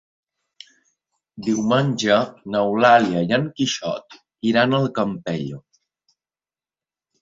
[1.47, 2.17] Diumenge
[2.55, 4.21] n'Eulàlia i en Quixot
[4.55, 5.65] iran al Campello.